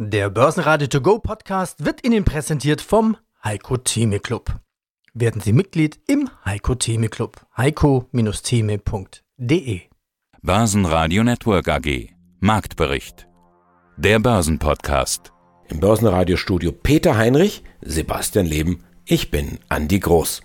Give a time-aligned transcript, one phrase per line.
[0.00, 4.60] Der Börsenradio To Go Podcast wird Ihnen präsentiert vom Heiko Theme Club.
[5.12, 7.44] Werden Sie Mitglied im Heiko Theme Club.
[7.56, 9.80] heiko-theme.de
[10.40, 13.26] Börsenradio Network AG Marktbericht
[13.96, 15.32] Der Börsenpodcast
[15.66, 20.42] Im Börsenradiostudio Peter Heinrich, Sebastian Leben, ich bin Andi Groß.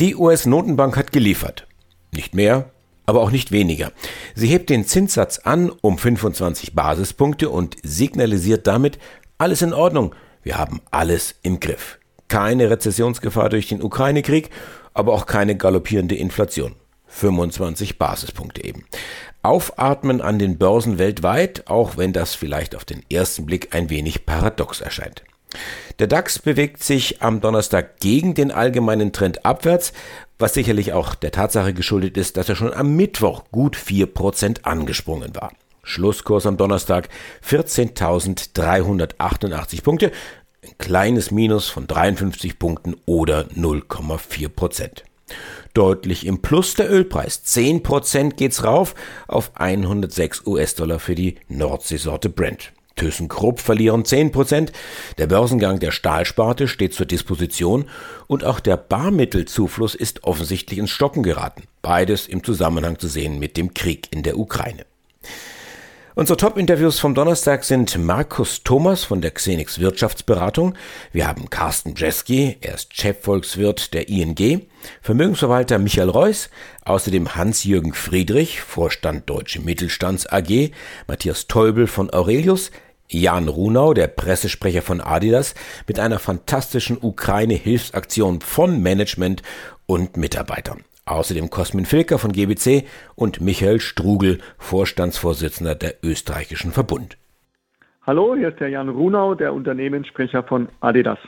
[0.00, 1.66] Die US-Notenbank hat geliefert.
[2.12, 2.70] Nicht mehr,
[3.10, 3.92] aber auch nicht weniger.
[4.34, 8.98] Sie hebt den Zinssatz an um 25 Basispunkte und signalisiert damit,
[9.36, 11.98] alles in Ordnung, wir haben alles im Griff.
[12.28, 14.50] Keine Rezessionsgefahr durch den Ukraine-Krieg,
[14.94, 16.76] aber auch keine galoppierende Inflation.
[17.08, 18.84] 25 Basispunkte eben.
[19.42, 24.24] Aufatmen an den Börsen weltweit, auch wenn das vielleicht auf den ersten Blick ein wenig
[24.24, 25.24] paradox erscheint.
[25.98, 29.92] Der DAX bewegt sich am Donnerstag gegen den allgemeinen Trend abwärts,
[30.38, 35.34] was sicherlich auch der Tatsache geschuldet ist, dass er schon am Mittwoch gut 4% angesprungen
[35.34, 35.52] war.
[35.82, 37.08] Schlusskurs am Donnerstag
[37.46, 40.12] 14.388 Punkte,
[40.62, 45.02] ein kleines Minus von 53 Punkten oder 0,4%
[45.74, 47.42] Deutlich im Plus der Ölpreis.
[47.46, 48.94] 10% geht's rauf
[49.28, 52.72] auf 106 US-Dollar für die Nordseesorte Brent.
[53.00, 54.72] ThyssenKrupp verlieren 10%,
[55.16, 57.86] der Börsengang der Stahlsparte steht zur Disposition
[58.26, 61.62] und auch der Barmittelzufluss ist offensichtlich ins Stocken geraten.
[61.80, 64.84] Beides im Zusammenhang zu sehen mit dem Krieg in der Ukraine.
[66.16, 70.74] Unsere Top-Interviews vom Donnerstag sind Markus Thomas von der Xenix Wirtschaftsberatung.
[71.12, 74.66] Wir haben Carsten Jeski, er ist Chefvolkswirt der ING,
[75.00, 76.50] Vermögensverwalter Michael Reuss,
[76.84, 80.72] außerdem Hans-Jürgen Friedrich, Vorstand Deutsche Mittelstands AG,
[81.06, 82.70] Matthias Teubel von Aurelius,
[83.12, 85.54] Jan Runau, der Pressesprecher von Adidas,
[85.88, 89.42] mit einer fantastischen Ukraine-Hilfsaktion von Management
[89.86, 90.84] und Mitarbeitern.
[91.06, 92.86] Außerdem Cosmin Filker von GBC
[93.16, 97.18] und Michael Strugel, Vorstandsvorsitzender der österreichischen Verbund.
[98.06, 101.18] Hallo, hier ist der Jan Runau, der Unternehmenssprecher von Adidas.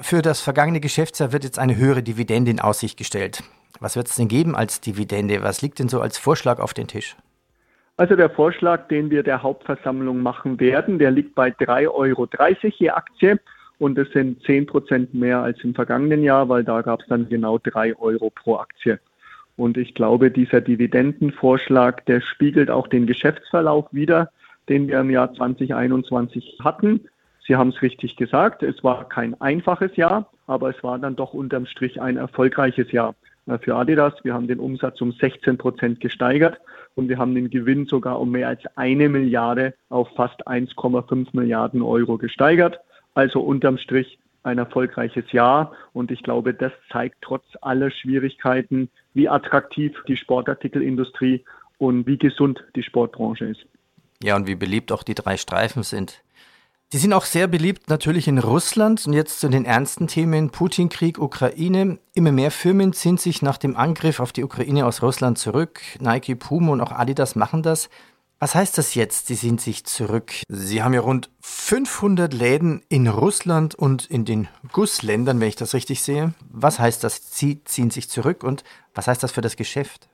[0.00, 3.44] Für das vergangene Geschäftsjahr wird jetzt eine höhere Dividende in Aussicht gestellt.
[3.78, 5.42] Was wird es denn geben als Dividende?
[5.42, 7.16] Was liegt denn so als Vorschlag auf den Tisch?
[8.00, 12.28] Also der Vorschlag, den wir der Hauptversammlung machen werden, der liegt bei 3,30 Euro
[12.78, 13.38] je Aktie
[13.78, 17.28] und das sind 10 Prozent mehr als im vergangenen Jahr, weil da gab es dann
[17.28, 18.98] genau 3 Euro pro Aktie.
[19.58, 24.30] Und ich glaube, dieser Dividendenvorschlag, der spiegelt auch den Geschäftsverlauf wider,
[24.70, 27.02] den wir im Jahr 2021 hatten.
[27.46, 31.34] Sie haben es richtig gesagt, es war kein einfaches Jahr, aber es war dann doch
[31.34, 33.14] unterm Strich ein erfolgreiches Jahr
[33.58, 34.14] für Adidas.
[34.22, 36.60] Wir haben den Umsatz um 16 Prozent gesteigert
[36.94, 41.82] und wir haben den Gewinn sogar um mehr als eine Milliarde auf fast 1,5 Milliarden
[41.82, 42.80] Euro gesteigert.
[43.14, 45.72] Also unterm Strich ein erfolgreiches Jahr.
[45.92, 51.44] Und ich glaube, das zeigt trotz aller Schwierigkeiten, wie attraktiv die Sportartikelindustrie
[51.78, 53.66] und wie gesund die Sportbranche ist.
[54.22, 56.22] Ja, und wie beliebt auch die drei Streifen sind.
[56.92, 61.20] Die sind auch sehr beliebt natürlich in Russland und jetzt zu den ernsten Themen Putin-Krieg,
[61.20, 62.00] Ukraine.
[62.14, 65.80] Immer mehr Firmen ziehen sich nach dem Angriff auf die Ukraine aus Russland zurück.
[66.00, 67.90] Nike, Puma und auch Adidas machen das.
[68.40, 69.28] Was heißt das jetzt?
[69.28, 70.32] Sie ziehen sich zurück.
[70.48, 75.74] Sie haben ja rund 500 Läden in Russland und in den Gussländern, wenn ich das
[75.74, 76.34] richtig sehe.
[76.50, 77.38] Was heißt das?
[77.38, 78.64] Sie ziehen sich zurück und
[78.96, 80.08] was heißt das für das Geschäft?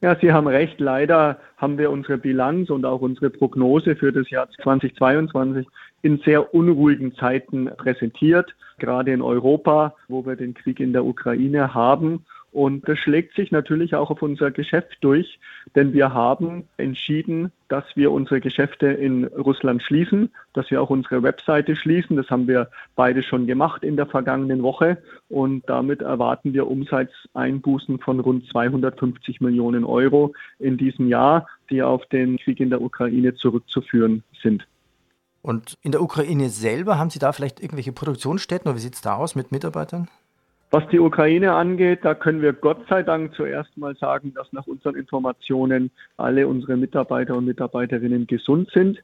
[0.00, 0.80] Ja, Sie haben recht.
[0.80, 5.66] Leider haben wir unsere Bilanz und auch unsere Prognose für das Jahr 2022
[6.02, 11.74] in sehr unruhigen Zeiten präsentiert, gerade in Europa, wo wir den Krieg in der Ukraine
[11.74, 12.24] haben.
[12.52, 15.38] Und das schlägt sich natürlich auch auf unser Geschäft durch,
[15.74, 21.22] denn wir haben entschieden, dass wir unsere Geschäfte in Russland schließen, dass wir auch unsere
[21.22, 22.16] Webseite schließen.
[22.16, 25.02] Das haben wir beide schon gemacht in der vergangenen Woche.
[25.28, 32.06] Und damit erwarten wir Umsatzeinbußen von rund 250 Millionen Euro in diesem Jahr, die auf
[32.06, 34.66] den Krieg in der Ukraine zurückzuführen sind.
[35.46, 39.00] Und in der Ukraine selber haben Sie da vielleicht irgendwelche Produktionsstätten oder wie sieht es
[39.00, 40.08] da aus mit Mitarbeitern?
[40.72, 44.66] Was die Ukraine angeht, da können wir Gott sei Dank zuerst mal sagen, dass nach
[44.66, 48.98] unseren Informationen alle unsere Mitarbeiter und Mitarbeiterinnen gesund sind.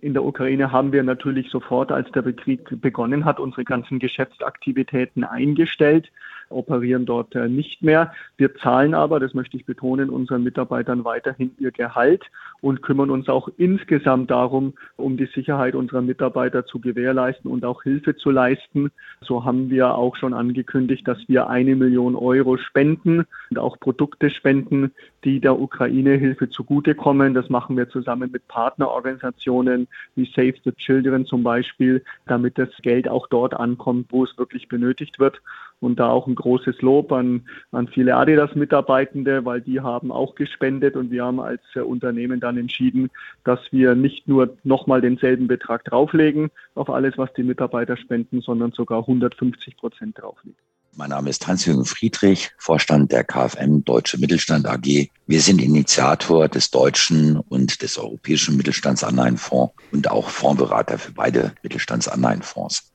[0.00, 5.24] In der Ukraine haben wir natürlich sofort, als der Krieg begonnen hat, unsere ganzen Geschäftsaktivitäten
[5.24, 6.10] eingestellt,
[6.48, 8.12] operieren dort äh, nicht mehr.
[8.36, 12.24] Wir zahlen aber, das möchte ich betonen, unseren Mitarbeitern weiterhin ihr Gehalt
[12.60, 17.82] und kümmern uns auch insgesamt darum, um die Sicherheit unserer Mitarbeiter zu gewährleisten und auch
[17.82, 18.90] Hilfe zu leisten.
[19.20, 24.30] So haben wir auch schon angekündigt, dass wir eine Million Euro spenden und auch Produkte
[24.30, 24.92] spenden,
[25.22, 27.34] die der Ukraine-Hilfe zugutekommen.
[27.34, 29.86] Das machen wir zusammen mit Partnerorganisationen
[30.16, 34.68] wie Save the Children zum Beispiel, damit das Geld auch dort ankommt, wo es wirklich
[34.68, 35.40] benötigt wird.
[35.78, 40.96] Und da auch ein großes Lob an, an viele Adidas-Mitarbeitende, weil die haben auch gespendet
[40.96, 43.10] und wir haben als äh, Unternehmen dann entschieden,
[43.44, 48.72] dass wir nicht nur nochmal denselben Betrag drauflegen auf alles, was die Mitarbeiter spenden, sondern
[48.72, 50.56] sogar 150 Prozent drauflegen.
[50.96, 55.08] Mein Name ist Hans-Jürgen Friedrich, Vorstand der KfM Deutsche Mittelstand AG.
[55.26, 62.92] Wir sind Initiator des deutschen und des europäischen Mittelstandsanleihenfonds und auch Fondsberater für beide Mittelstandsanleihenfonds.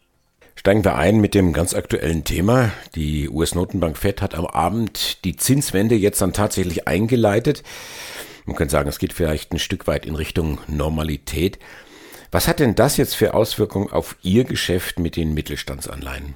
[0.56, 2.72] Steigen wir ein mit dem ganz aktuellen Thema.
[2.96, 7.64] Die US-Notenbank Fed hat am Abend die Zinswende jetzt dann tatsächlich eingeleitet.
[8.46, 11.60] Man könnte sagen, es geht vielleicht ein Stück weit in Richtung Normalität.
[12.32, 16.36] Was hat denn das jetzt für Auswirkungen auf Ihr Geschäft mit den Mittelstandsanleihen?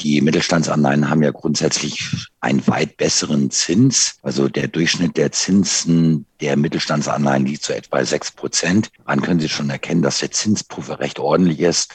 [0.00, 4.16] Die Mittelstandsanleihen haben ja grundsätzlich einen weit besseren Zins.
[4.22, 8.90] Also der Durchschnitt der Zinsen der Mittelstandsanleihen liegt so etwa sechs Prozent.
[9.06, 11.94] Dann können Sie schon erkennen, dass der Zinspuffer recht ordentlich ist.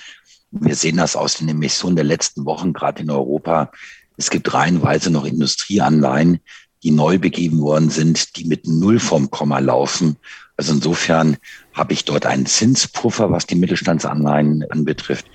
[0.52, 3.72] Wir sehen das aus den Emissionen der letzten Wochen, gerade in Europa.
[4.18, 6.40] Es gibt reihenweise noch Industrieanleihen,
[6.84, 10.16] die neu begeben worden sind, die mit Null vom Komma laufen.
[10.56, 11.38] Also insofern
[11.74, 15.26] habe ich dort einen Zinspuffer, was die Mittelstandsanleihen anbetrifft.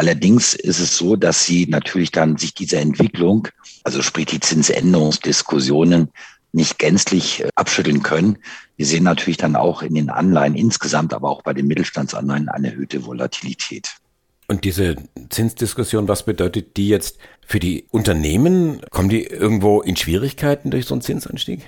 [0.00, 3.48] Allerdings ist es so, dass sie natürlich dann sich diese Entwicklung,
[3.84, 6.08] also sprich die Zinsänderungsdiskussionen,
[6.52, 8.38] nicht gänzlich äh, abschütteln können.
[8.78, 12.68] Wir sehen natürlich dann auch in den Anleihen insgesamt, aber auch bei den Mittelstandsanleihen eine
[12.68, 13.90] erhöhte Volatilität.
[14.48, 14.96] Und diese
[15.28, 18.80] Zinsdiskussion, was bedeutet die jetzt für die Unternehmen?
[18.88, 21.60] Kommen die irgendwo in Schwierigkeiten durch so einen Zinsanstieg?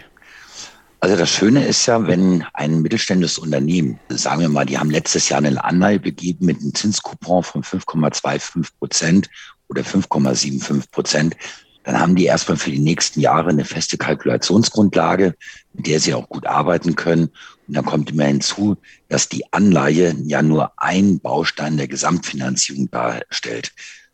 [1.02, 5.28] Also das Schöne ist ja, wenn ein mittelständisches Unternehmen, sagen wir mal, die haben letztes
[5.28, 9.28] Jahr eine Anleihe begeben mit einem Zinskupon von 5,25 Prozent
[9.68, 11.36] oder 5,75 Prozent,
[11.82, 15.34] dann haben die erstmal für die nächsten Jahre eine feste Kalkulationsgrundlage,
[15.72, 17.30] mit der sie auch gut arbeiten können.
[17.66, 18.76] Und dann kommt immer hinzu,
[19.08, 23.72] dass die Anleihe ja nur ein Baustein der Gesamtfinanzierung darstellt.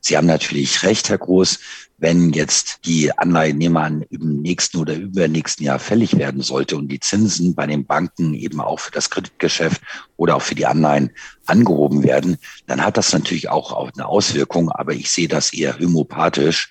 [0.09, 1.59] Sie haben natürlich recht, Herr Groß,
[1.99, 7.55] wenn jetzt die Anleihennehmer im nächsten oder übernächsten Jahr fällig werden sollte und die Zinsen
[7.55, 9.83] bei den Banken eben auch für das Kreditgeschäft
[10.17, 11.11] oder auch für die Anleihen
[11.45, 14.73] angehoben werden, dann hat das natürlich auch eine Auswirkung.
[14.73, 16.71] Aber ich sehe das eher homopathisch,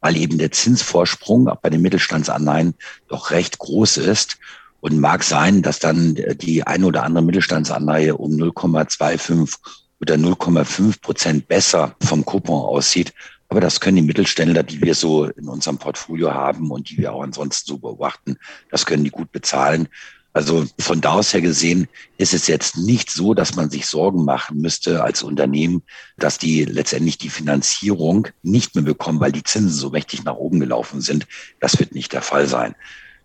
[0.00, 2.72] weil eben der Zinsvorsprung bei den Mittelstandsanleihen
[3.08, 4.38] doch recht groß ist.
[4.80, 9.58] Und mag sein, dass dann die eine oder andere Mittelstandsanleihe um 0,25
[10.00, 13.12] oder 0,5 Prozent besser vom Coupon aussieht.
[13.48, 17.12] Aber das können die Mittelständler, die wir so in unserem Portfolio haben und die wir
[17.12, 18.36] auch ansonsten so beobachten,
[18.70, 19.88] das können die gut bezahlen.
[20.34, 24.24] Also von da aus her gesehen ist es jetzt nicht so, dass man sich Sorgen
[24.24, 25.82] machen müsste als Unternehmen,
[26.18, 30.60] dass die letztendlich die Finanzierung nicht mehr bekommen, weil die Zinsen so mächtig nach oben
[30.60, 31.26] gelaufen sind.
[31.58, 32.76] Das wird nicht der Fall sein.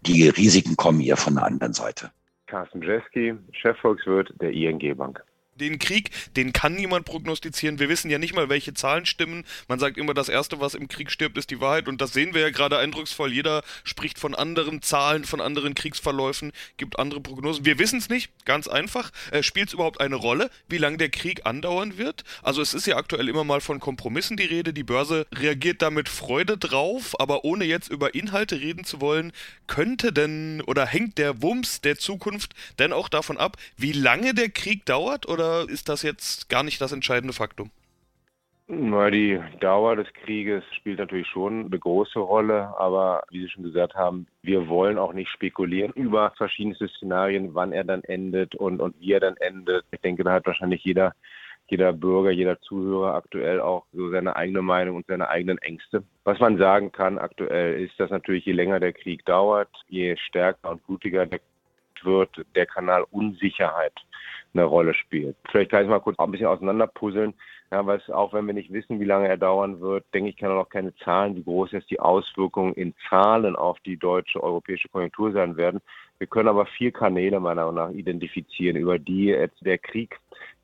[0.02, 2.12] Die Risiken kommen eher von der anderen Seite.
[2.48, 5.24] Carsten Jeski, Chefvolkswirt der ING Bank
[5.64, 7.80] den Krieg, den kann niemand prognostizieren.
[7.80, 9.46] Wir wissen ja nicht mal, welche Zahlen stimmen.
[9.68, 11.88] Man sagt immer, das Erste, was im Krieg stirbt, ist die Wahrheit.
[11.88, 13.32] Und das sehen wir ja gerade eindrucksvoll.
[13.32, 17.66] Jeder spricht von anderen Zahlen, von anderen Kriegsverläufen, gibt andere Prognosen.
[17.66, 19.12] Wir wissen es nicht, ganz einfach.
[19.32, 22.24] Äh, Spielt es überhaupt eine Rolle, wie lange der Krieg andauern wird?
[22.42, 24.74] Also es ist ja aktuell immer mal von Kompromissen die Rede.
[24.74, 29.32] Die Börse reagiert da mit Freude drauf, aber ohne jetzt über Inhalte reden zu wollen,
[29.68, 34.50] könnte denn oder hängt der Wumms der Zukunft denn auch davon ab, wie lange der
[34.50, 37.72] Krieg dauert oder ist das jetzt gar nicht das entscheidende Faktum?
[38.68, 43.64] Na, die Dauer des Krieges spielt natürlich schon eine große Rolle, aber wie Sie schon
[43.64, 48.80] gesagt haben, wir wollen auch nicht spekulieren über verschiedenste Szenarien, wann er dann endet und,
[48.80, 49.84] und wie er dann endet.
[49.92, 51.14] Ich denke, da hat wahrscheinlich jeder,
[51.68, 56.04] jeder Bürger, jeder Zuhörer aktuell auch so seine eigene Meinung und seine eigenen Ängste.
[56.24, 60.72] Was man sagen kann aktuell ist, dass natürlich je länger der Krieg dauert, je stärker
[60.72, 61.42] und blutiger der
[62.04, 63.94] wird, der Kanal Unsicherheit
[64.54, 65.36] eine Rolle spielt.
[65.52, 67.34] Vielleicht kann ich mal kurz ein bisschen auseinanderpuzzeln,
[67.72, 70.38] ja, weil es auch wenn wir nicht wissen, wie lange er dauern wird, denke ich,
[70.38, 74.42] kann er noch keine Zahlen, wie groß jetzt die Auswirkungen in Zahlen auf die deutsche,
[74.42, 75.82] europäische Konjunktur sein werden.
[76.20, 80.20] Wir können aber vier Kanäle meiner Meinung nach identifizieren, über die der Krieg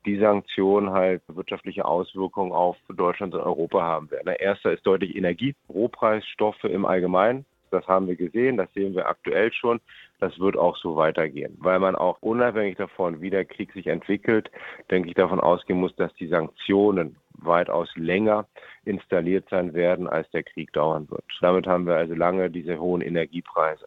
[0.06, 4.26] die Sanktionen halt wirtschaftliche Auswirkungen auf Deutschland und Europa haben werden.
[4.26, 7.44] Der erste ist deutlich Energie, Rohpreisstoffe im Allgemeinen.
[7.70, 9.80] Das haben wir gesehen, das sehen wir aktuell schon.
[10.18, 14.50] Das wird auch so weitergehen, weil man auch unabhängig davon, wie der Krieg sich entwickelt,
[14.90, 18.46] denke ich davon ausgehen muss, dass die Sanktionen weitaus länger
[18.84, 21.24] installiert sein werden, als der Krieg dauern wird.
[21.40, 23.86] Damit haben wir also lange diese hohen Energiepreise.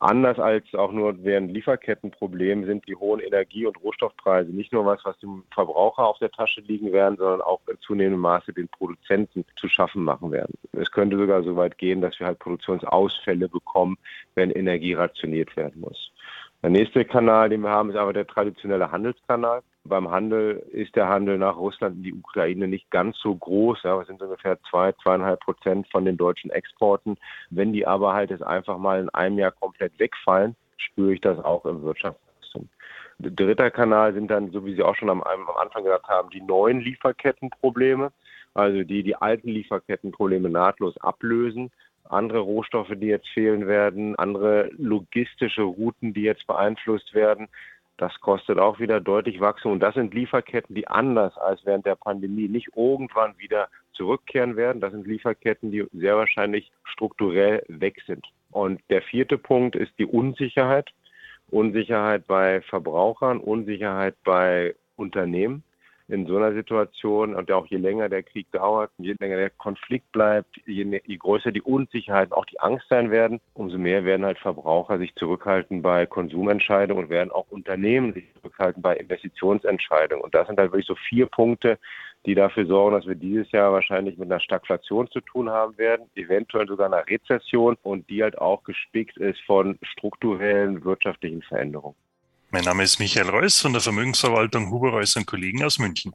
[0.00, 5.04] Anders als auch nur während Lieferkettenproblemen sind die hohen Energie- und Rohstoffpreise nicht nur was,
[5.04, 9.44] was dem Verbraucher auf der Tasche liegen werden, sondern auch in zunehmendem Maße den Produzenten
[9.56, 10.54] zu schaffen machen werden.
[10.72, 13.98] Es könnte sogar so weit gehen, dass wir halt Produktionsausfälle bekommen,
[14.36, 16.12] wenn Energie rationiert werden muss.
[16.62, 19.62] Der nächste Kanal, den wir haben, ist aber der traditionelle Handelskanal.
[19.84, 23.84] Beim Handel ist der Handel nach Russland in die Ukraine nicht ganz so groß.
[23.84, 27.16] Ja, es sind ungefähr zwei, zweieinhalb Prozent von den deutschen Exporten.
[27.50, 31.38] Wenn die aber halt jetzt einfach mal in einem Jahr komplett wegfallen, spüre ich das
[31.38, 32.68] auch im Wirtschaftswachstum.
[33.20, 36.40] Dritter Kanal sind dann, so wie Sie auch schon am, am Anfang gesagt haben, die
[36.40, 38.12] neuen Lieferkettenprobleme,
[38.54, 41.70] also die die alten Lieferkettenprobleme nahtlos ablösen
[42.10, 47.48] andere Rohstoffe, die jetzt fehlen werden, andere logistische Routen, die jetzt beeinflusst werden.
[47.96, 49.72] Das kostet auch wieder deutlich Wachstum.
[49.72, 54.80] Und das sind Lieferketten, die anders als während der Pandemie nicht irgendwann wieder zurückkehren werden.
[54.80, 58.24] Das sind Lieferketten, die sehr wahrscheinlich strukturell weg sind.
[58.50, 60.90] Und der vierte Punkt ist die Unsicherheit.
[61.50, 65.64] Unsicherheit bei Verbrauchern, Unsicherheit bei Unternehmen
[66.08, 70.10] in so einer Situation und auch je länger der Krieg dauert, je länger der Konflikt
[70.10, 74.38] bleibt, je, je größer die Unsicherheit, auch die Angst sein werden, umso mehr werden halt
[74.38, 80.24] Verbraucher sich zurückhalten bei Konsumentscheidungen und werden auch Unternehmen sich zurückhalten bei Investitionsentscheidungen.
[80.24, 81.78] Und das sind halt wirklich so vier Punkte,
[82.24, 86.06] die dafür sorgen, dass wir dieses Jahr wahrscheinlich mit einer Stagflation zu tun haben werden,
[86.14, 91.96] eventuell sogar einer Rezession und die halt auch gespickt ist von strukturellen wirtschaftlichen Veränderungen.
[92.50, 96.14] Mein Name ist Michael Reuss von der Vermögensverwaltung Huber Reuss und Kollegen aus München.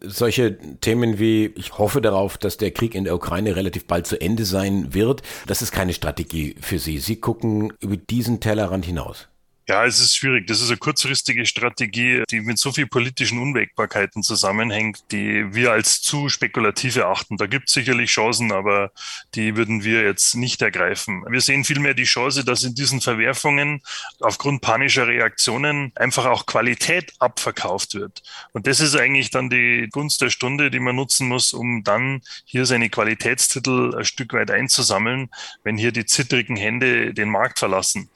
[0.00, 4.20] Solche Themen wie, ich hoffe darauf, dass der Krieg in der Ukraine relativ bald zu
[4.20, 6.98] Ende sein wird, das ist keine Strategie für Sie.
[6.98, 9.28] Sie gucken über diesen Tellerrand hinaus.
[9.66, 10.46] Ja, es ist schwierig.
[10.46, 16.02] Das ist eine kurzfristige Strategie, die mit so viel politischen Unwägbarkeiten zusammenhängt, die wir als
[16.02, 17.38] zu spekulativ erachten.
[17.38, 18.92] Da gibt es sicherlich Chancen, aber
[19.34, 21.24] die würden wir jetzt nicht ergreifen.
[21.30, 23.80] Wir sehen vielmehr die Chance, dass in diesen Verwerfungen
[24.20, 28.22] aufgrund panischer Reaktionen einfach auch Qualität abverkauft wird.
[28.52, 32.20] Und das ist eigentlich dann die Gunst der Stunde, die man nutzen muss, um dann
[32.44, 35.30] hier seine Qualitätstitel ein Stück weit einzusammeln,
[35.62, 38.10] wenn hier die zittrigen Hände den Markt verlassen.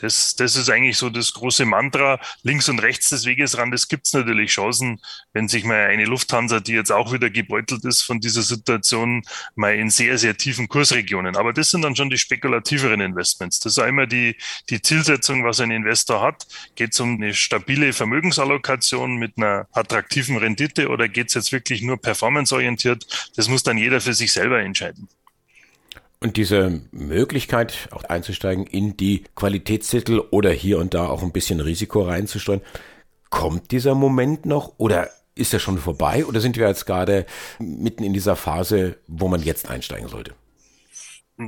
[0.00, 2.20] Das, das ist eigentlich so das große Mantra.
[2.42, 5.00] Links und rechts des Wegesrandes gibt es natürlich Chancen,
[5.32, 9.22] wenn sich mal eine Lufthansa, die jetzt auch wieder gebeutelt ist von dieser Situation,
[9.54, 11.36] mal in sehr, sehr tiefen Kursregionen.
[11.36, 13.60] Aber das sind dann schon die spekulativeren Investments.
[13.60, 14.36] Das ist einmal die,
[14.70, 16.46] die Zielsetzung, was ein Investor hat.
[16.74, 21.82] Geht es um eine stabile Vermögensallokation mit einer attraktiven Rendite oder geht es jetzt wirklich
[21.82, 23.32] nur performanceorientiert?
[23.36, 25.08] Das muss dann jeder für sich selber entscheiden.
[26.22, 31.60] Und diese Möglichkeit, auch einzusteigen in die Qualitätstitel oder hier und da auch ein bisschen
[31.60, 32.60] Risiko reinzusteuern,
[33.30, 37.24] kommt dieser Moment noch oder ist er schon vorbei oder sind wir jetzt gerade
[37.58, 40.34] mitten in dieser Phase, wo man jetzt einsteigen sollte?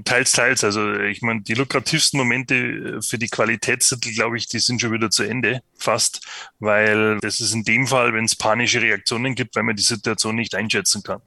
[0.05, 0.65] Teils, teils.
[0.65, 5.11] Also ich meine, die lukrativsten Momente für die Qualitätstitel, glaube ich, die sind schon wieder
[5.11, 6.27] zu Ende, fast,
[6.61, 10.37] weil das ist in dem Fall, wenn es panische Reaktionen gibt, weil man die Situation
[10.37, 11.21] nicht einschätzen kann.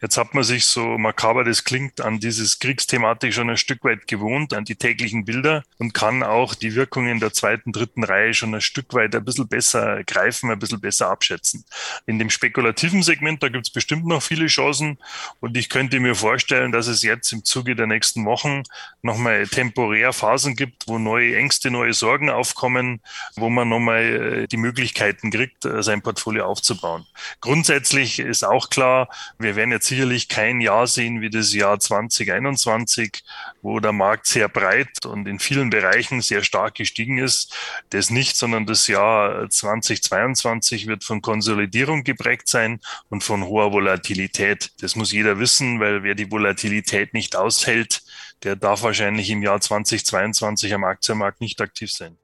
[0.00, 4.06] Jetzt hat man sich so makaber das klingt an dieses Kriegsthematik schon ein Stück weit
[4.06, 8.54] gewohnt, an die täglichen Bilder und kann auch die Wirkungen der zweiten, dritten Reihe schon
[8.54, 11.64] ein Stück weit ein bisschen besser greifen, ein bisschen besser abschätzen.
[12.06, 14.98] In dem spekulativen Segment, da gibt es bestimmt noch viele Chancen
[15.40, 18.62] und ich könnte mir vorstellen, dass es jetzt im Zuge der nächsten Wochen
[19.02, 23.00] nochmal temporär Phasen gibt, wo neue Ängste, neue Sorgen aufkommen,
[23.36, 27.06] wo man nochmal äh, die Möglichkeiten kriegt, äh, sein Portfolio aufzubauen.
[27.40, 31.80] Grundsätzlich ist auch klar, wir wir werden jetzt sicherlich kein Jahr sehen wie das Jahr
[31.80, 33.24] 2021,
[33.62, 37.52] wo der Markt sehr breit und in vielen Bereichen sehr stark gestiegen ist.
[37.90, 42.78] Das nicht, sondern das Jahr 2022 wird von Konsolidierung geprägt sein
[43.08, 44.70] und von hoher Volatilität.
[44.82, 48.02] Das muss jeder wissen, weil wer die Volatilität nicht aushält,
[48.44, 52.16] der darf wahrscheinlich im Jahr 2022 am Aktienmarkt nicht aktiv sein.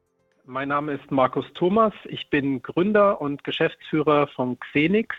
[0.48, 1.92] Mein Name ist Markus Thomas.
[2.04, 5.16] Ich bin Gründer und Geschäftsführer von Xenix.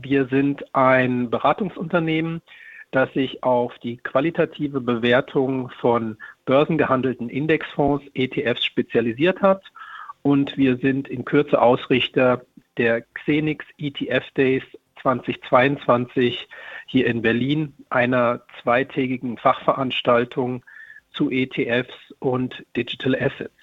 [0.00, 2.42] Wir sind ein Beratungsunternehmen,
[2.90, 9.62] das sich auf die qualitative Bewertung von börsengehandelten Indexfonds, ETFs spezialisiert hat.
[10.22, 12.44] Und wir sind in Kürze Ausrichter
[12.76, 14.62] der Xenix ETF Days
[15.02, 16.48] 2022
[16.86, 20.64] hier in Berlin, einer zweitägigen Fachveranstaltung
[21.10, 23.55] zu ETFs und Digital Assets.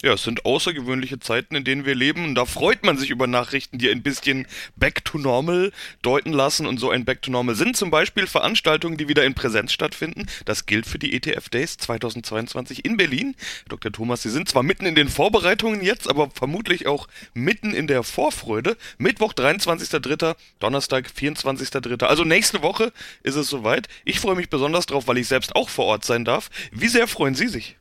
[0.00, 2.22] Ja, es sind außergewöhnliche Zeiten, in denen wir leben.
[2.24, 6.68] Und da freut man sich über Nachrichten, die ein bisschen back to normal deuten lassen.
[6.68, 10.26] Und so ein back to normal sind zum Beispiel Veranstaltungen, die wieder in Präsenz stattfinden.
[10.44, 13.34] Das gilt für die ETF Days 2022 in Berlin.
[13.68, 13.90] Dr.
[13.90, 18.04] Thomas, Sie sind zwar mitten in den Vorbereitungen jetzt, aber vermutlich auch mitten in der
[18.04, 18.76] Vorfreude.
[18.98, 22.04] Mittwoch, 23.03., Donnerstag, 24.03.
[22.04, 22.92] Also nächste Woche
[23.24, 23.88] ist es soweit.
[24.04, 26.50] Ich freue mich besonders drauf, weil ich selbst auch vor Ort sein darf.
[26.70, 27.77] Wie sehr freuen Sie sich?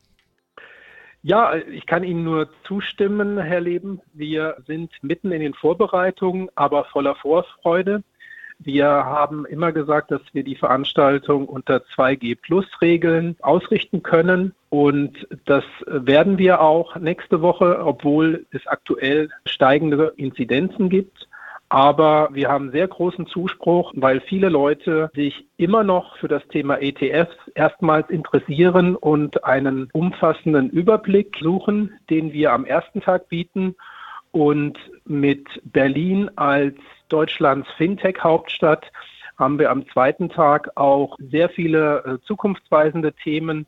[1.28, 4.00] Ja, ich kann Ihnen nur zustimmen, Herr Leben.
[4.14, 8.02] Wir sind mitten in den Vorbereitungen, aber voller Vorfreude.
[8.60, 14.56] Wir haben immer gesagt, dass wir die Veranstaltung unter 2G-Plus-Regeln ausrichten können.
[14.70, 21.28] Und das werden wir auch nächste Woche, obwohl es aktuell steigende Inzidenzen gibt.
[21.70, 26.82] Aber wir haben sehr großen Zuspruch, weil viele Leute sich immer noch für das Thema
[26.82, 33.76] ETFs erstmals interessieren und einen umfassenden Überblick suchen, den wir am ersten Tag bieten.
[34.32, 36.76] Und mit Berlin als
[37.10, 38.90] Deutschlands Fintech-Hauptstadt
[39.38, 43.68] haben wir am zweiten Tag auch sehr viele äh, zukunftsweisende Themen,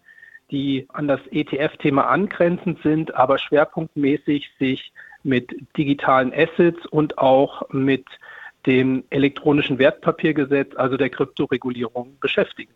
[0.52, 4.92] die an das ETF-Thema angrenzend sind, aber schwerpunktmäßig sich
[5.24, 8.06] mit digitalen Assets und auch mit
[8.66, 12.74] dem elektronischen Wertpapiergesetz, also der Kryptoregulierung, beschäftigen.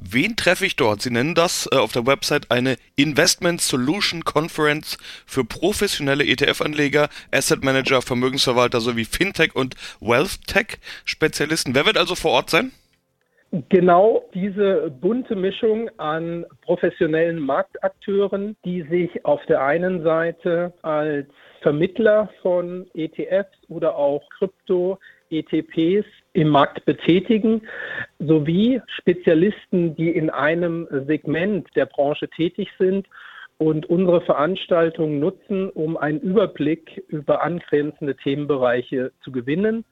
[0.00, 1.02] Wen treffe ich dort?
[1.02, 7.62] Sie nennen das äh, auf der Website eine Investment Solution Conference für professionelle ETF-Anleger, Asset
[7.62, 11.74] Manager, Vermögensverwalter sowie Fintech und Wealth Tech Spezialisten.
[11.74, 12.72] Wer wird also vor Ort sein?
[13.68, 21.26] Genau diese bunte Mischung an professionellen Marktakteuren, die sich auf der einen Seite als
[21.60, 27.62] Vermittler von ETFs oder auch Krypto-ETPs im Markt betätigen,
[28.18, 33.06] sowie Spezialisten, die in einem Segment der Branche tätig sind
[33.58, 39.84] und unsere Veranstaltung nutzen, um einen Überblick über angrenzende Themenbereiche zu gewinnen.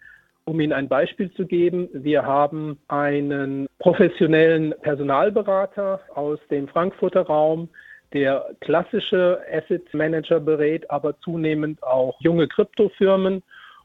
[0.47, 7.69] Um Ihnen ein Beispiel zu geben, wir haben einen professionellen Personalberater aus dem Frankfurter Raum,
[8.13, 13.43] der klassische Asset Manager berät, aber zunehmend auch junge Kryptofirmen.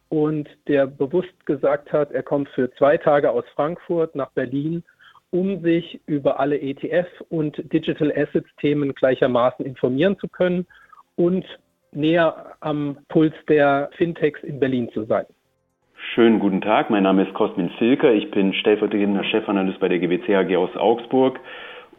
[0.10, 4.84] Und der bewusst gesagt hat, er kommt für zwei Tage aus Frankfurt nach Berlin,
[5.32, 10.68] um sich über alle ETF- und Digital Assets-Themen gleichermaßen informieren zu können
[11.16, 11.46] und
[11.92, 15.26] näher am Puls der Fintechs in Berlin zu sein.
[16.14, 20.36] Schönen guten Tag, mein Name ist Cosmin Filker, ich bin stellvertretender Chefanalyst bei der GWC
[20.36, 21.40] AG aus Augsburg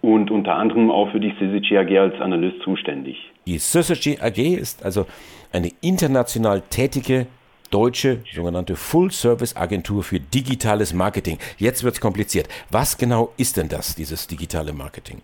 [0.04, 3.16] und unter anderem auch für die Syzygy AG als Analyst zuständig.
[3.46, 5.06] Die Syzygy AG ist also
[5.52, 7.26] eine international tätige
[7.70, 11.38] deutsche sogenannte Full-Service-Agentur für digitales Marketing.
[11.58, 12.48] Jetzt wird es kompliziert.
[12.70, 15.22] Was genau ist denn das, dieses digitale Marketing?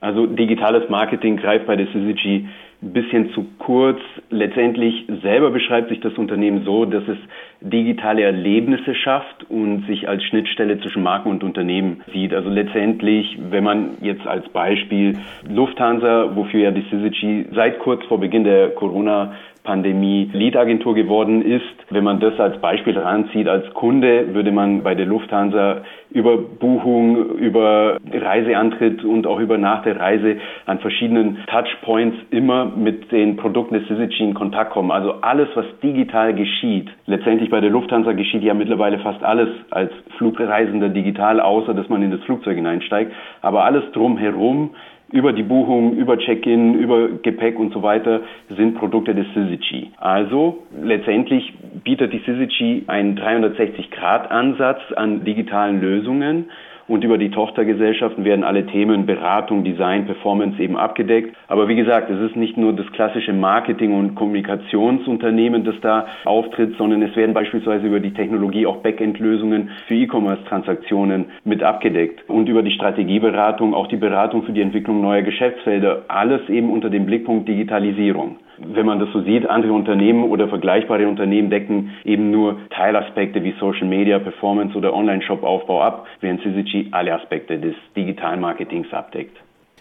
[0.00, 2.48] Also digitales Marketing greift bei der Syzygy
[2.82, 3.98] ein bisschen zu kurz.
[4.30, 7.18] Letztendlich selber beschreibt sich das Unternehmen so, dass es
[7.60, 12.32] digitale Erlebnisse schafft und sich als Schnittstelle zwischen Marken und Unternehmen sieht.
[12.32, 18.18] Also letztendlich, wenn man jetzt als Beispiel Lufthansa, wofür ja die Syzygy seit kurz vor
[18.18, 21.64] Beginn der Corona Pandemie Lead-Agentur geworden ist.
[21.90, 27.36] Wenn man das als Beispiel ranzieht, als Kunde würde man bei der Lufthansa über Buchung,
[27.36, 33.74] über Reiseantritt und auch über nach der Reise an verschiedenen Touchpoints immer mit den Produkten
[33.74, 34.90] des Syzygy in Kontakt kommen.
[34.90, 36.88] Also alles, was digital geschieht.
[37.06, 42.02] Letztendlich bei der Lufthansa geschieht ja mittlerweile fast alles als Flugreisender digital, außer dass man
[42.02, 43.12] in das Flugzeug hineinsteigt.
[43.42, 44.70] Aber alles drumherum
[45.12, 48.20] über die Buchung, über Check-in, über Gepäck und so weiter
[48.56, 49.90] sind Produkte des Syzygy.
[49.98, 51.52] Also letztendlich
[51.82, 56.50] bietet die Syzygy einen 360-Grad-Ansatz an digitalen Lösungen
[56.90, 61.36] und über die Tochtergesellschaften werden alle Themen Beratung, Design, Performance eben abgedeckt.
[61.46, 66.76] Aber wie gesagt, es ist nicht nur das klassische Marketing- und Kommunikationsunternehmen, das da auftritt,
[66.78, 72.62] sondern es werden beispielsweise über die Technologie auch Backend-Lösungen für E-Commerce-Transaktionen mit abgedeckt und über
[72.62, 76.02] die Strategieberatung auch die Beratung für die Entwicklung neuer Geschäftsfelder.
[76.08, 81.08] Alles eben unter dem Blickpunkt Digitalisierung wenn man das so sieht, andere Unternehmen oder vergleichbare
[81.08, 87.14] Unternehmen decken eben nur Teilaspekte wie Social Media, Performance oder Online-Shop-Aufbau ab, während Syzygy alle
[87.14, 89.36] Aspekte des digitalen Marketings abdeckt.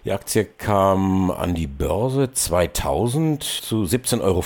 [0.06, 4.44] Die Aktie kam an die Börse 2000 zu 17,50 Euro.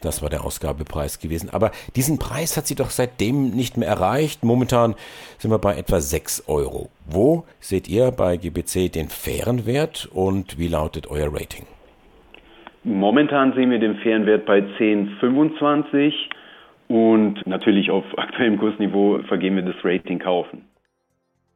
[0.00, 1.50] Das war der Ausgabepreis gewesen.
[1.50, 4.44] Aber diesen Preis hat sie doch seitdem nicht mehr erreicht.
[4.44, 4.96] Momentan
[5.38, 6.90] sind wir bei etwa 6 Euro.
[7.06, 11.64] Wo seht ihr bei GBC den fairen Wert und wie lautet euer Rating?
[12.84, 16.12] Momentan sehen wir den fairen Wert bei 10,25
[16.88, 20.62] und natürlich auf aktuellem Kursniveau vergeben wir das Rating kaufen.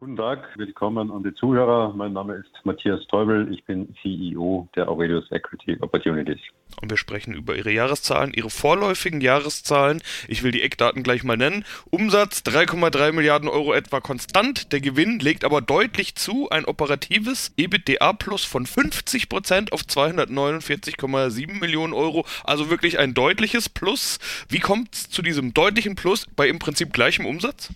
[0.00, 1.92] Guten Tag, willkommen an die Zuhörer.
[1.92, 6.38] Mein Name ist Matthias Teubel, ich bin CEO der Aurelius Equity Opportunities.
[6.80, 10.00] Und wir sprechen über Ihre Jahreszahlen, Ihre vorläufigen Jahreszahlen.
[10.28, 11.64] Ich will die Eckdaten gleich mal nennen.
[11.90, 14.72] Umsatz 3,3 Milliarden Euro etwa konstant.
[14.72, 16.48] Der Gewinn legt aber deutlich zu.
[16.48, 22.24] Ein operatives EBITDA Plus von 50 Prozent auf 249,7 Millionen Euro.
[22.44, 24.20] Also wirklich ein deutliches Plus.
[24.48, 27.70] Wie kommt es zu diesem deutlichen Plus bei im Prinzip gleichem Umsatz?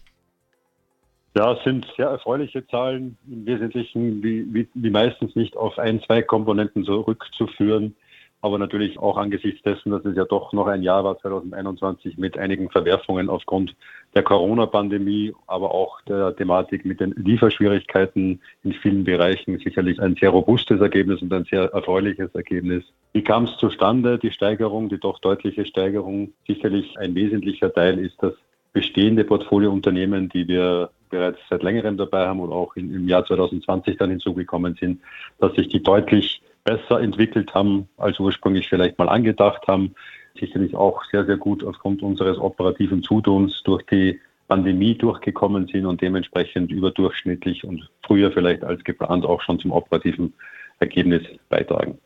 [1.34, 6.02] Ja, es sind sehr erfreuliche Zahlen, im Wesentlichen wie, wie, wie meistens nicht auf ein,
[6.02, 7.94] zwei Komponenten zurückzuführen
[8.42, 12.36] aber natürlich auch angesichts dessen, dass es ja doch noch ein Jahr war, 2021, mit
[12.36, 13.74] einigen Verwerfungen aufgrund
[14.16, 20.30] der Corona-Pandemie, aber auch der Thematik mit den Lieferschwierigkeiten in vielen Bereichen sicherlich ein sehr
[20.30, 22.82] robustes Ergebnis und ein sehr erfreuliches Ergebnis.
[23.12, 26.32] Wie kam es zustande, die Steigerung, die doch deutliche Steigerung?
[26.48, 28.34] Sicherlich ein wesentlicher Teil ist das
[28.72, 34.10] bestehende Portfoliounternehmen, die wir bereits seit längerem dabei haben und auch im Jahr 2020 dann
[34.10, 35.00] hinzugekommen sind,
[35.38, 39.94] dass sich die deutlich besser entwickelt haben, als ursprünglich vielleicht mal angedacht haben.
[40.40, 46.00] Sicherlich auch sehr, sehr gut aufgrund unseres operativen Zutuns durch die Pandemie durchgekommen sind und
[46.00, 50.32] dementsprechend überdurchschnittlich und früher vielleicht als geplant auch schon zum operativen
[50.80, 51.98] Ergebnis beitragen.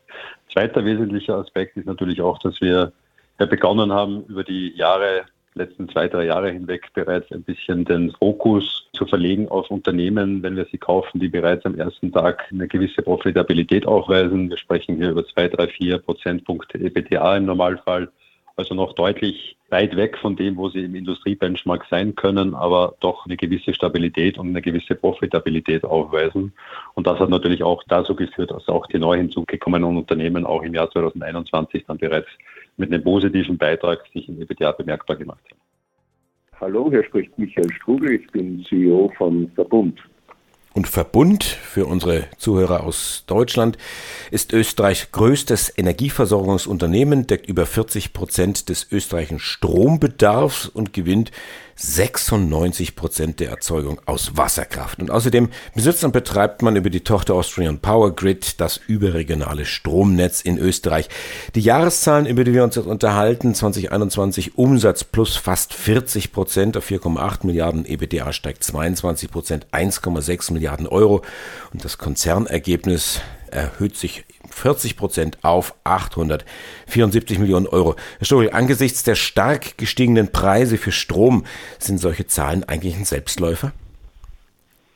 [0.51, 2.91] Zweiter wesentlicher Aspekt ist natürlich auch, dass wir
[3.37, 5.25] begonnen haben, über die Jahre
[5.57, 10.55] letzten zwei, drei Jahre hinweg bereits ein bisschen den Fokus zu verlegen auf Unternehmen, wenn
[10.55, 14.49] wir sie kaufen, die bereits am ersten Tag eine gewisse Profitabilität aufweisen.
[14.49, 18.09] Wir sprechen hier über zwei, drei, vier Prozentpunkte EBTA im Normalfall.
[18.55, 23.25] Also noch deutlich weit weg von dem, wo sie im Industriebenchmark sein können, aber doch
[23.25, 26.53] eine gewisse Stabilität und eine gewisse Profitabilität aufweisen.
[26.95, 30.73] Und das hat natürlich auch dazu geführt, dass auch die neu hinzugekommenen Unternehmen auch im
[30.73, 32.29] Jahr 2021 dann bereits
[32.77, 35.61] mit einem positiven Beitrag sich im EBITDA bemerkbar gemacht haben.
[36.59, 39.99] Hallo, hier spricht Michael Strugel, ich bin CEO von Verbund.
[40.77, 43.79] Und Verbund für unsere Zuhörer aus Deutschland
[44.29, 51.31] ist Österreichs größtes Energieversorgungsunternehmen, deckt über 40 Prozent des österreichischen Strombedarfs und gewinnt
[51.77, 54.99] 96 Prozent der Erzeugung aus Wasserkraft.
[54.99, 60.41] Und außerdem besitzt und betreibt man über die Tochter Austrian Power Grid das überregionale Stromnetz
[60.41, 61.07] in Österreich.
[61.53, 66.89] Die Jahreszahlen, über die wir uns jetzt unterhalten, 2021 Umsatz plus fast 40 Prozent auf
[66.89, 71.21] 4,8 Milliarden, EBDA steigt 22 Prozent, 1,6 Milliarden Euro
[71.73, 77.95] und das Konzernergebnis erhöht sich 40 Prozent auf 874 Millionen Euro.
[78.17, 81.45] Herr Story, angesichts der stark gestiegenen Preise für Strom
[81.79, 83.73] sind solche Zahlen eigentlich ein Selbstläufer?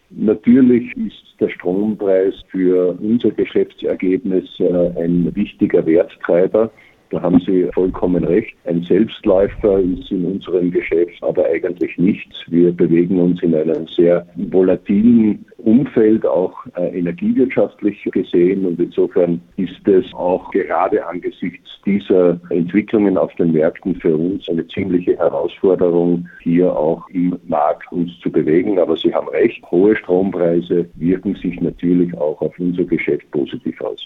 [0.09, 4.63] Natürlich ist der Strompreis für unser Geschäftsergebnis äh,
[4.99, 6.69] ein wichtiger Werttreiber.
[7.11, 8.55] Da haben Sie vollkommen recht.
[8.65, 12.37] Ein Selbstläufer ist in unserem Geschäft aber eigentlich nichts.
[12.47, 18.65] Wir bewegen uns in einem sehr volatilen Umfeld, auch äh, energiewirtschaftlich gesehen.
[18.65, 24.65] Und insofern ist es auch gerade angesichts dieser Entwicklungen auf den Märkten für uns eine
[24.67, 28.79] ziemliche Herausforderung, hier auch im Markt uns zu bewegen.
[28.79, 34.01] Aber Sie haben recht, hohe Strompreise wirken sich natürlich auch auf unser Geschäft positiv aus.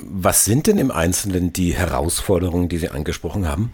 [0.00, 3.72] Was sind denn im Einzelnen die Herausforderungen, die Sie angesprochen haben?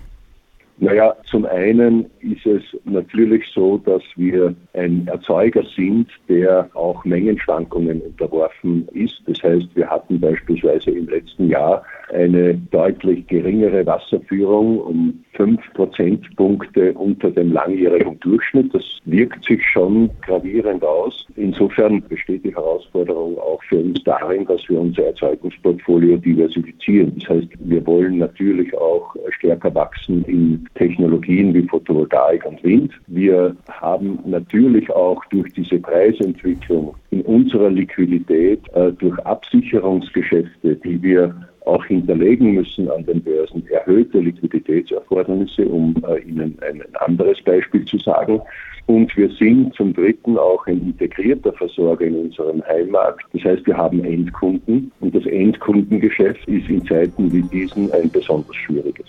[0.78, 8.00] Naja, zum einen ist es natürlich so, dass wir ein Erzeuger sind, der auch Mengenschwankungen
[8.00, 9.22] unterworfen ist.
[9.26, 16.92] Das heißt, wir hatten beispielsweise im letzten Jahr eine deutlich geringere Wasserführung um fünf Prozentpunkte
[16.94, 18.74] unter dem langjährigen Durchschnitt.
[18.74, 21.26] Das wirkt sich schon gravierend aus.
[21.36, 27.12] Insofern besteht die Herausforderung auch für uns darin, dass wir unser Erzeugungsportfolio diversifizieren.
[27.18, 32.92] Das heißt, wir wollen natürlich auch stärker wachsen in Technologien wie Photovoltaik und Wind.
[33.06, 41.34] Wir haben natürlich auch durch diese Preisentwicklung in unserer Liquidität, äh, durch Absicherungsgeschäfte, die wir
[41.64, 47.98] auch hinterlegen müssen an den Börsen erhöhte Liquiditätserfordernisse, um äh, Ihnen ein anderes Beispiel zu
[47.98, 48.40] sagen.
[48.86, 53.24] Und wir sind zum Dritten auch ein integrierter Versorger in unserem Heimmarkt.
[53.32, 58.56] Das heißt, wir haben Endkunden und das Endkundengeschäft ist in Zeiten wie diesen ein besonders
[58.56, 59.08] schwieriges.